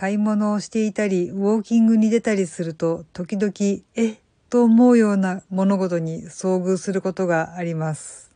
[0.00, 3.52] 買い物をしていたり、ウォーキングに出たりすると、時々、
[3.96, 8.30] えと思うような物事に遭遇することがあります。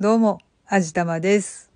[0.00, 1.70] どうも、あじたまです。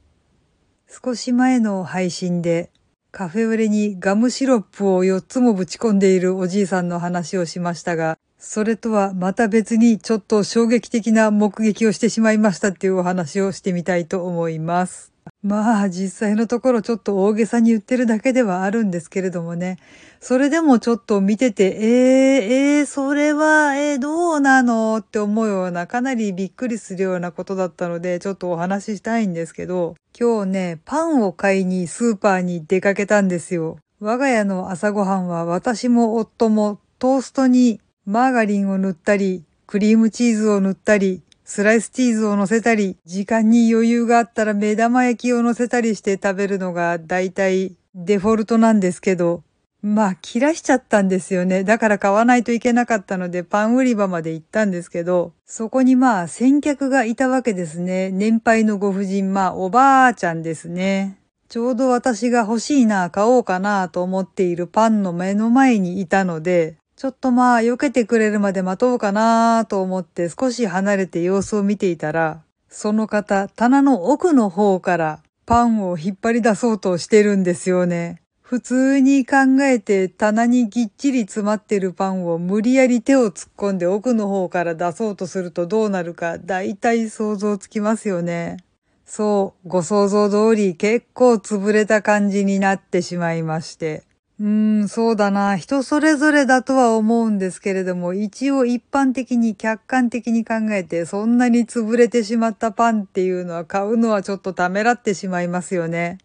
[0.88, 2.72] 少し前の配信で、
[3.12, 15.12] カフェオレにガムシロップを4つもぶち込んでいるおじいさんの話をしましたが、それとはまた別にちょっと衝撃的な目撃をしてしまいましたっていうお話をしてみたいと思います。
[15.42, 19.78] まあ実際のところちょっと大げさに言ってるだけではあるんですけれどもね。
[20.20, 33.78] それでもちょっと見てて、えー、えー、それは、えー、どうなのって思うようなかなりびっくりするようなことだったのでちょっとお話ししたいんですけど、今日ね、パンを買いにスーパーに出かけたんですよ。
[33.98, 49.42] 我が家の朝ごはんは私も夫もトーストにマーガリンを塗ったり、クリームチーズを塗ったり、スライスチーズを乗せたり、時間に余裕があったら目玉焼きを乗せたりして食べるのが大体デフォルトなんですけど、
[49.82, 51.64] まあ切らしちゃったんですよね。
[51.64, 58.12] だから買わないといけなかったのでパン売り場まで行ったんですけど、そこにまあ先客がいたわけですね。
[58.12, 61.18] 年配のご婦人、まあおばあちゃんですね。
[61.48, 78.20] ちょうど私が欲しいな、買おうかなと思っているパンの目の前にいたので、ちょっとまあ、避けてくれるまで待とうかなと思って少し離れて様子を見ていたら、その方、棚の奥の方からパンを引っ張り出そうとしてるんですよね。
[78.42, 88.58] 普通に考えて棚にぎっちり詰まってるパンを無理やり手を突っ込んで奥の方から出そうとするとどうなるか大体想像つきますよね。
[89.06, 94.02] そう、ご想像通り結構潰れた感じになってしまいまして。
[94.40, 95.58] うん、そうだな。
[95.58, 106.16] 人それぞれだとは思うんですけれども、一応一般的に客観的に考えて、そんなに潰れてしまったパンっていうのは買うのはちょっとためらってしまいますよね。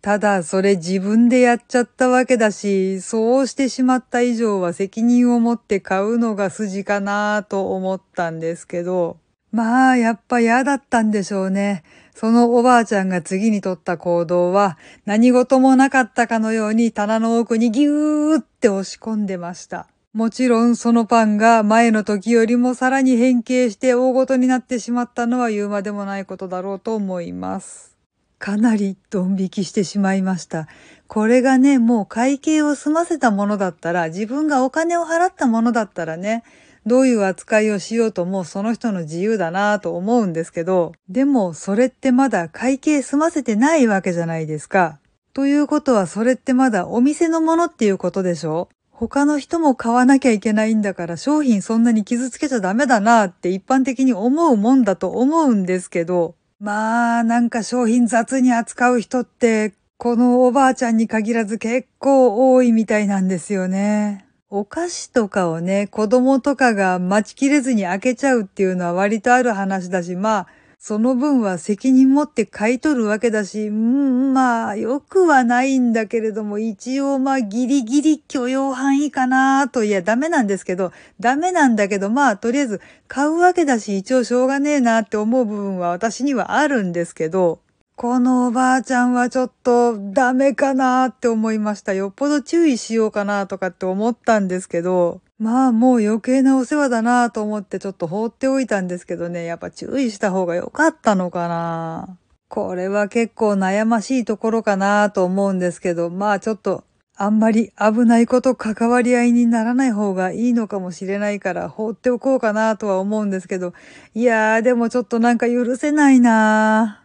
[0.00, 9.18] ただ、それ自分でやっちゃったわけだし、そうしてしまった以上は責任を持って買うのが筋かなと思ったんですけど、
[9.52, 11.82] まあ、やっぱ嫌だったんでしょうね。
[12.14, 14.76] そのおばあちゃんが次に取った行動は、
[15.06, 19.86] 何事もなかったかのように棚の奥にギューって押し込んでました。
[20.12, 27.94] もちろんそのパンが前の時よりもさらに変形して大ごとになってしまったのは言うまでもないことだろうと思います。
[28.38, 30.66] かなりドン引きしてしまいました。
[31.08, 36.42] これがね、もう会計を済ませたものだったら、自分がお金を払ったものだったらね、
[36.88, 44.98] どういう扱いをしようともその人の自由だなぁと思うんですけど、でもそれってまだ会計済ませてないわけじゃないですか。
[45.34, 48.68] ということはそれってまだお店のものっていうことでしょ？
[48.90, 64.26] 他の人も買わなきゃいけないんだから商品そんなに傷つけちゃダメだなって一般的に思うもんだと思うんですけど、まあなんか商品雑に扱う人ってこのおばあちゃんに限らず結構多いみたいなんですよね。
[64.50, 70.46] お菓子とかをね、子供とかが待ちきれずに開けちゃうっていうのは割とある話だし、まあ、
[70.78, 87.60] その分は責任持って買い取るわけだし、うん、まあ、よくはないんだけれども、一応まあ、ギリギリ許容範囲かなと、いや、ダメなんですけど、ダメなんだけど、まあ、とりあえず、買うわけだし、一応しょうがねえなって思う部分は私にはあるんですけど、
[88.00, 91.94] このおばあちゃんはちょっとダメかなって思いました。
[91.94, 102.16] よっぽど注意しようかなとかって思ったんですけど、まあもう余計なお世話だなと思ってちょっと放っておいたんですけどね、やっぱ注意した方が良かったのかな。
[102.46, 106.84] これは結構悩ましいところかなと思うんですけど、まあちょっと
[107.16, 113.72] あんまり危ないこと関わり合いにならない方がいいのかもしれないから放っておこうかなとは思うんですけど、
[114.14, 116.97] いやーでもちょっとなんか許せないな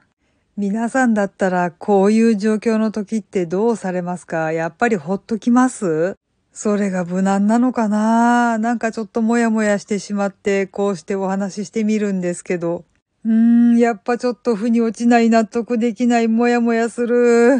[0.55, 4.51] 皆さんだったらこういう状況の時ってどうされますか？
[4.51, 6.15] やっぱりほっときます？
[6.51, 8.59] それが無難なのかな？
[8.59, 12.85] なんかちょっともやもやしてしまってこうしてお話ししてみるんですけど。
[13.25, 17.59] うーん、やっぱちょっと腑に落ちない納得できないもやもやする。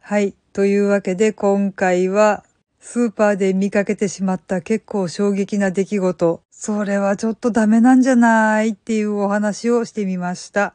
[0.00, 0.34] はい。
[0.52, 2.42] というわけで今回は
[2.80, 6.40] スーパーで見かけてしまった結構衝撃な出来事。
[6.50, 8.70] それはちょっとダメなんじゃない？
[8.70, 10.74] っていうお話をしてみました。